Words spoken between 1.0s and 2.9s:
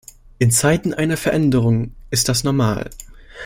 Veränderung ist das normal.